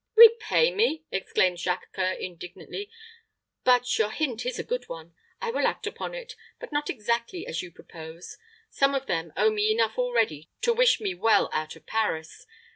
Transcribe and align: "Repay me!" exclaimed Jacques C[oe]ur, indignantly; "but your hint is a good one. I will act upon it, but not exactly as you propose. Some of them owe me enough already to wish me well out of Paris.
"Repay 0.15 0.71
me!" 0.71 1.03
exclaimed 1.11 1.59
Jacques 1.59 1.93
C[oe]ur, 1.95 2.13
indignantly; 2.13 2.89
"but 3.63 3.99
your 3.99 4.09
hint 4.09 4.47
is 4.47 4.57
a 4.57 4.63
good 4.63 4.89
one. 4.89 5.13
I 5.39 5.51
will 5.51 5.67
act 5.67 5.85
upon 5.85 6.15
it, 6.15 6.35
but 6.59 6.71
not 6.71 6.89
exactly 6.89 7.45
as 7.45 7.61
you 7.61 7.69
propose. 7.69 8.39
Some 8.71 8.95
of 8.95 9.05
them 9.05 9.31
owe 9.37 9.51
me 9.51 9.71
enough 9.71 9.99
already 9.99 10.49
to 10.61 10.73
wish 10.73 10.99
me 10.99 11.13
well 11.13 11.51
out 11.53 11.75
of 11.75 11.85
Paris. 11.85 12.47